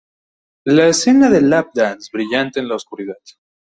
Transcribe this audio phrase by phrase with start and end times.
[0.65, 3.19] La escena de lap-dance brillante en la oscuridad".